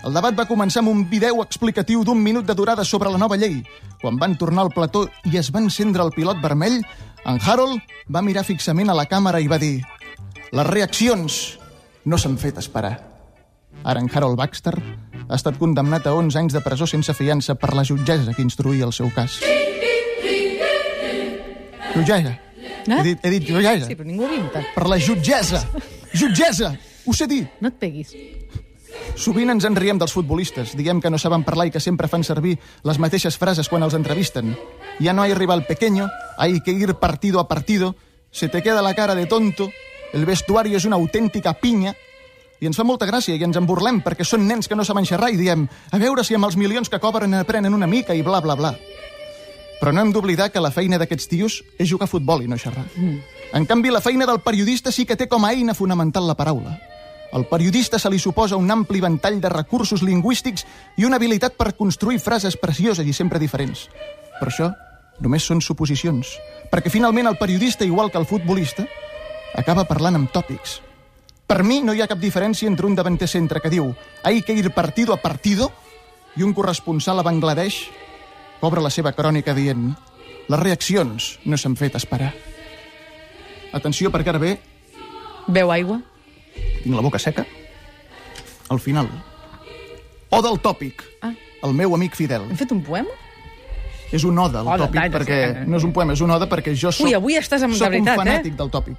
El 0.02 0.16
debat 0.16 0.34
va 0.34 0.48
començar 0.48 0.80
amb 0.80 0.90
un 0.90 1.04
vídeo 1.10 1.42
explicatiu 1.44 2.02
d'un 2.04 2.18
minut 2.18 2.46
de 2.48 2.56
durada 2.56 2.84
sobre 2.84 3.10
la 3.12 3.20
nova 3.20 3.36
llei. 3.36 3.60
Quan 4.00 4.18
van 4.18 4.36
tornar 4.40 4.64
al 4.64 4.72
plató 4.74 5.06
i 5.28 5.36
es 5.36 5.52
va 5.52 5.60
encendre 5.60 6.02
el 6.02 6.14
pilot 6.16 6.40
vermell, 6.42 6.80
en 7.24 7.38
Harold 7.44 7.78
va 8.08 8.24
mirar 8.24 8.46
fixament 8.48 8.90
a 8.90 8.96
la 8.96 9.06
càmera 9.06 9.42
i 9.44 9.48
va 9.48 9.60
dir 9.60 9.82
les 10.50 10.66
reaccions 10.66 11.36
no 12.04 12.18
s'han 12.18 12.40
fet 12.40 12.58
esperar. 12.58 12.96
Ara 13.84 14.00
en 14.00 14.08
Harold 14.12 14.40
Baxter 14.40 14.74
ha 15.30 15.38
estat 15.38 15.58
condemnat 15.60 16.08
a 16.10 16.12
11 16.18 16.38
anys 16.40 16.54
de 16.56 16.60
presó 16.64 16.88
sense 16.90 17.14
fiança 17.14 17.54
per 17.54 17.70
la 17.78 17.84
jutgessa 17.86 18.34
que 18.34 18.42
instruïa 18.42 18.88
el 18.88 18.92
seu 18.92 19.10
cas. 19.14 19.38
Jutgessa. 21.94 22.34
Eh? 22.34 22.96
He 22.98 23.02
dit, 23.04 23.22
he 23.22 23.30
dit 23.36 23.46
jutgessa. 23.46 23.86
Sí, 23.86 23.94
però 23.94 24.08
ningú 24.08 24.26
ho 24.26 24.28
havia 24.30 24.42
notat. 24.42 24.72
Per 24.74 24.88
la 24.90 24.98
jutgessa. 24.98 25.62
Jutgessa! 26.12 26.74
Ho 27.06 27.14
sé 27.14 27.28
dir. 27.30 27.44
No 27.62 27.70
et 27.70 27.78
peguis. 27.78 28.10
Sovint 29.14 29.52
ens 29.54 29.64
en 29.68 29.78
riem 29.78 29.98
dels 30.00 30.12
futbolistes. 30.16 30.74
Diguem 30.76 31.00
que 31.00 31.10
no 31.14 31.18
saben 31.18 31.46
parlar 31.46 31.68
i 31.68 31.74
que 31.74 31.82
sempre 31.82 32.10
fan 32.10 32.26
servir 32.26 32.56
les 32.86 32.98
mateixes 32.98 33.38
frases 33.38 33.70
quan 33.70 33.86
els 33.86 33.94
entrevisten. 33.94 34.56
Ya 34.98 35.14
no 35.14 35.22
hay 35.22 35.34
rival 35.34 35.64
pequeño, 35.66 36.10
hay 36.38 36.60
que 36.60 36.72
ir 36.72 36.94
partido 36.94 37.38
a 37.38 37.48
partido, 37.48 37.94
se 38.30 38.48
te 38.48 38.62
queda 38.62 38.82
la 38.82 38.94
cara 38.94 39.14
de 39.14 39.26
tonto, 39.26 39.70
el 40.12 40.26
vestuario 40.26 40.76
és 40.76 40.84
una 40.84 40.98
autèntica 40.98 41.54
pinya, 41.54 41.94
i 42.60 42.68
ens 42.68 42.76
fa 42.76 42.84
molta 42.84 43.08
gràcia 43.08 43.34
i 43.34 43.44
ens 43.44 43.56
en 43.56 43.66
burlem 43.66 44.02
perquè 44.04 44.24
són 44.26 44.46
nens 44.48 44.68
que 44.68 44.76
no 44.76 44.84
saben 44.84 45.08
xerrar 45.08 45.30
i 45.32 45.38
diem 45.40 45.66
a 45.66 46.00
veure 46.00 46.24
si 46.24 46.36
amb 46.36 46.46
els 46.48 46.58
milions 46.60 46.92
que 46.92 47.00
cobren 47.00 47.34
aprenen 47.38 47.74
una 47.74 47.88
mica 47.88 48.14
i 48.14 48.22
bla, 48.22 48.40
bla, 48.44 48.56
bla. 48.56 48.74
Però 49.80 49.94
no 49.96 50.02
hem 50.04 50.12
d'oblidar 50.12 50.50
que 50.52 50.60
la 50.60 50.70
feina 50.70 50.98
d'aquests 51.00 51.28
tios 51.30 51.62
és 51.80 51.88
jugar 51.88 52.04
a 52.04 52.12
futbol 52.12 52.44
i 52.44 52.48
no 52.48 52.58
xerrar. 52.60 52.84
Mm. 52.96 53.16
En 53.56 53.64
canvi, 53.66 53.90
la 53.90 54.02
feina 54.04 54.26
del 54.28 54.42
periodista 54.44 54.92
sí 54.92 55.06
que 55.08 55.16
té 55.16 55.26
com 55.26 55.44
a 55.44 55.54
eina 55.56 55.74
fonamental 55.74 56.28
la 56.28 56.36
paraula. 56.36 56.76
Al 57.32 57.46
periodista 57.48 57.98
se 57.98 58.10
li 58.10 58.18
suposa 58.18 58.58
un 58.60 58.70
ampli 58.70 59.00
ventall 59.00 59.40
de 59.40 59.48
recursos 59.48 60.02
lingüístics 60.02 60.66
i 60.98 61.06
una 61.08 61.16
habilitat 61.16 61.56
per 61.56 61.72
construir 61.78 62.20
frases 62.20 62.58
precioses 62.60 63.06
i 63.06 63.16
sempre 63.16 63.40
diferents. 63.40 63.86
Per 64.36 64.50
això, 64.50 64.68
només 65.24 65.46
són 65.46 65.62
suposicions. 65.64 66.36
Perquè 66.70 66.92
finalment 66.92 67.30
el 67.30 67.38
periodista, 67.38 67.86
igual 67.86 68.10
que 68.10 68.18
el 68.18 68.28
futbolista, 68.28 68.84
acaba 69.54 69.88
parlant 69.88 70.18
amb 70.18 70.32
tòpics. 70.34 70.80
Per 71.50 71.64
mi 71.66 71.80
no 71.82 71.90
hi 71.96 72.00
ha 72.02 72.06
cap 72.06 72.20
diferència 72.22 72.68
entre 72.70 72.86
un 72.86 72.94
davanter 72.94 73.26
centre 73.26 73.58
que 73.62 73.70
diu 73.72 73.88
hay 74.22 74.42
que 74.46 74.54
ir 74.54 74.70
partido 74.70 75.12
a 75.12 75.18
partido 75.18 75.72
i 76.38 76.44
un 76.46 76.52
corresponsal 76.54 77.18
a 77.18 77.24
Bangladesh 77.26 77.88
obre 78.62 78.82
la 78.84 78.90
seva 78.94 79.10
crònica 79.16 79.54
dient 79.56 79.88
les 80.50 80.60
reaccions 80.62 81.26
no 81.44 81.58
s'han 81.58 81.74
fet 81.78 81.96
esperar. 81.98 82.30
Atenció, 83.72 84.10
perquè 84.10 84.30
ara 84.32 84.38
ve, 84.42 84.52
Beu 85.46 85.70
aigua? 85.74 86.00
tinc 86.84 86.94
la 86.94 87.02
boca 87.02 87.18
seca, 87.22 87.44
al 88.68 88.80
final. 88.80 89.08
O 90.30 90.40
del 90.42 90.58
tòpic, 90.62 91.02
Ah. 91.22 91.32
el 91.62 91.74
meu 91.74 91.94
amic 91.94 92.14
fidel. 92.14 92.46
Hem 92.50 92.56
fet 92.56 92.72
un 92.72 92.82
poema? 92.82 93.10
És 94.12 94.24
un 94.24 94.38
ode, 94.38 94.58
el 94.58 94.66
Ode, 94.66 94.86
tòpic, 94.86 95.12
perquè 95.14 95.66
no 95.66 95.76
és 95.78 95.84
un 95.84 95.92
poema, 95.92 96.12
és 96.14 96.20
un 96.20 96.30
ode 96.30 96.46
perquè 96.50 96.74
jo 96.74 96.90
soc, 96.92 97.06
Ui, 97.06 97.14
avui 97.14 97.34
estàs 97.38 97.62
amb- 97.62 97.72
de 97.74 97.78
soc 97.78 97.90
veritat, 97.90 98.18
un 98.18 98.26
eh? 98.26 98.30
fanàtic 98.38 98.56
del 98.56 98.70
tòpic. 98.70 98.96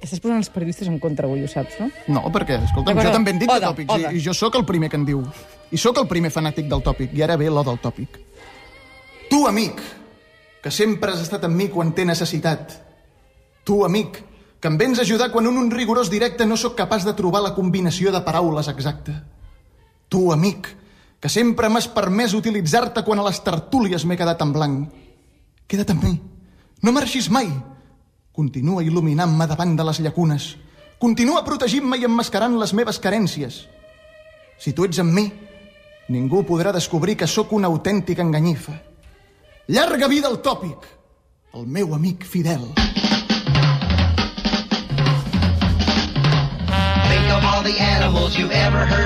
Estàs 0.00 0.20
posant 0.22 0.38
els 0.40 0.48
periodistes 0.52 0.88
en 0.88 0.98
contra 0.98 1.28
avui, 1.28 1.42
ho 1.44 1.48
saps, 1.50 1.76
no? 1.80 1.90
No, 2.08 2.22
perquè, 2.32 2.56
escolta'm, 2.64 2.94
D'acord, 2.96 3.10
jo 3.10 3.12
també 3.18 3.34
en 3.34 3.40
dic 3.42 3.50
de 3.50 3.56
ode, 3.58 3.66
tòpics 3.68 3.94
ode. 3.94 4.12
i, 4.14 4.16
i 4.16 4.24
jo 4.24 4.32
sóc 4.36 4.56
el 4.56 4.64
primer 4.68 4.88
que 4.88 4.96
en 4.96 5.04
diu. 5.04 5.20
I 5.70 5.78
sóc 5.78 5.98
el 6.00 6.08
primer 6.08 6.30
fanàtic 6.32 6.70
del 6.70 6.82
tòpic, 6.86 7.12
i 7.14 7.22
ara 7.26 7.36
ve 7.36 7.50
l'ode 7.52 7.68
del 7.68 7.80
tòpic. 7.82 8.16
Tu, 9.30 9.42
amic, 9.46 9.82
que 10.64 10.72
sempre 10.72 11.12
has 11.12 11.20
estat 11.26 11.44
amb 11.46 11.56
mi 11.56 11.68
quan 11.72 11.92
té 11.96 12.06
necessitat. 12.08 12.78
Tu, 13.64 13.76
amic, 13.84 14.22
que 14.60 14.68
em 14.68 14.76
vens 14.80 14.98
a 14.98 15.04
ajudar 15.04 15.30
quan 15.32 15.46
en 15.46 15.56
un 15.56 15.70
rigorós 15.70 16.10
directe 16.12 16.46
no 16.48 16.56
sóc 16.56 16.74
capaç 16.76 17.04
de 17.04 17.14
trobar 17.16 17.44
la 17.44 17.54
combinació 17.54 18.12
de 18.12 18.20
paraules 18.24 18.68
exacta. 18.72 19.14
Tu, 20.08 20.24
amic, 20.32 20.66
que 21.20 21.28
sempre 21.28 21.68
m'has 21.68 21.88
permès 21.92 22.34
utilitzar-te 22.34 23.04
quan 23.04 23.20
a 23.20 23.28
les 23.28 23.40
tertúlies 23.44 24.04
m'he 24.08 24.16
quedat 24.16 24.40
en 24.42 24.52
blanc. 24.56 24.88
Queda't 25.68 25.92
amb 25.92 26.04
mi. 26.08 26.16
No 26.82 26.92
marxis 26.96 27.28
mai. 27.30 27.48
Continua 28.32 28.84
il·luminant-me 28.86 29.46
davant 29.50 29.72
de 29.74 29.84
les 29.86 29.98
llacunes. 30.04 30.44
Continua 31.02 31.42
protegint-me 31.42 31.98
i 31.98 32.06
emmascarant 32.06 32.54
les 32.60 32.72
meves 32.78 33.00
carències. 33.02 33.64
Si 34.60 34.72
tu 34.76 34.86
ets 34.86 35.00
amb 35.02 35.16
mi, 35.16 35.24
ningú 36.14 36.44
podrà 36.46 36.70
descobrir 36.76 37.16
que 37.18 37.26
sóc 37.26 37.52
una 37.56 37.70
autèntica 37.72 38.22
enganyifa. 38.22 38.76
Llarga 39.70 40.08
vida 40.08 40.28
al 40.28 40.38
tòpic, 40.44 40.86
el 41.54 41.66
meu 41.66 41.94
amic 41.94 42.24
fidel. 42.24 42.68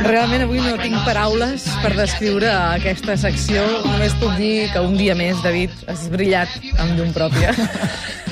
Realment 0.04 0.44
avui 0.44 0.60
no 0.60 0.74
tinc 0.82 0.98
paraules 1.06 1.64
per 1.82 1.94
descriure 1.96 2.50
aquesta 2.52 3.16
secció. 3.20 3.64
Només 3.86 4.14
puc 4.20 4.36
dir 4.36 4.68
que 4.74 4.84
un 4.84 4.98
dia 5.00 5.16
més, 5.18 5.40
David, 5.44 5.72
has 5.88 6.06
brillat 6.12 6.52
amb 6.76 6.98
llum 6.98 7.12
pròpia. 7.16 7.56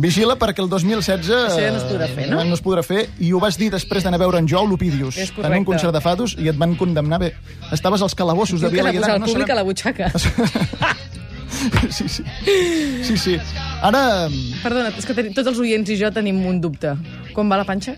Vigila 0.00 0.36
perquè 0.40 0.62
el 0.64 0.68
2016... 0.72 1.28
Això 1.30 1.60
ja 1.60 1.70
no 1.74 1.80
es 1.80 1.84
podrà 1.88 2.08
fer, 2.08 2.28
no? 2.30 2.40
eh, 2.40 2.46
No 2.48 2.56
es 2.56 2.62
podrà 2.64 2.82
fer, 2.86 3.02
i 3.20 3.32
ho 3.36 3.40
vas 3.42 3.58
dir 3.60 3.70
després 3.74 4.02
d'anar 4.06 4.16
a 4.20 4.24
veure 4.24 4.38
en 4.40 4.48
Joao 4.48 4.66
Lupidius 4.70 5.18
en 5.20 5.56
un 5.58 5.64
concert 5.68 5.92
de 5.92 6.00
fados 6.00 6.36
i 6.38 6.48
et 6.48 6.56
van 6.56 6.74
condemnar 6.80 7.18
bé. 7.20 7.34
Estaves 7.72 8.02
als 8.02 8.14
calabossos 8.16 8.60
de 8.60 8.68
Diu 8.70 8.80
que 8.80 8.90
Biela 8.90 8.90
l'ha 8.90 9.00
posat 9.00 9.14
el 9.16 9.20
no 9.20 9.26
públic 9.26 9.46
sabem- 9.46 9.52
a 9.52 9.60
la 9.60 9.66
butxaca. 9.68 10.12
Sí, 11.90 12.08
sí. 12.08 12.22
Sí, 13.02 13.16
sí. 13.18 13.32
Ara 13.82 14.28
Perdona, 14.62 14.92
és 14.96 15.04
que 15.04 15.12
tenim, 15.16 15.34
tots 15.36 15.50
els 15.50 15.58
oients 15.60 15.90
i 15.92 15.96
jo 15.98 16.08
tenim 16.14 16.38
un 16.46 16.60
dubte. 16.62 16.94
Com 17.36 17.50
va 17.50 17.58
la 17.60 17.66
panxa? 17.68 17.96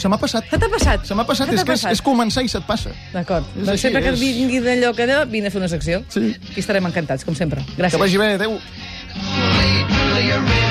se 0.00 0.08
m'ha 0.08 0.16
passat. 0.16 0.46
Se 0.48 0.56
t'ha 0.58 0.68
passat? 0.72 1.04
Se 1.04 1.14
m'ha 1.14 1.26
passat, 1.28 1.50
Se 1.50 1.54
és 1.54 1.60
t'ha 1.60 1.66
que 1.68 1.74
és, 1.76 1.82
passat? 1.82 1.92
és 1.92 2.00
començar 2.02 2.42
i 2.42 2.48
se't 2.48 2.64
passa. 2.66 2.90
D'acord. 3.12 3.44
Doncs 3.54 3.68
així, 3.74 3.82
sempre 3.84 4.00
que 4.02 4.14
és- 4.14 4.20
vingui 4.20 4.58
d'allò 4.64 4.94
que 4.96 5.04
allò, 5.04 5.20
vine 5.28 5.48
a 5.48 5.50
fer 5.52 5.60
una 5.60 5.68
secció. 5.68 6.00
Sí. 6.08 6.32
I 6.56 6.58
estarem 6.64 6.86
encantats, 6.88 7.24
com 7.28 7.36
sempre. 7.36 7.60
Que 7.76 7.82
Gràcies. 7.82 8.00
vagi 8.00 8.16
bé, 8.16 8.32
adeu. 8.40 8.56
Truly, 9.12 9.84
truly, 9.92 10.30
a 10.32 10.40
real 10.40 10.69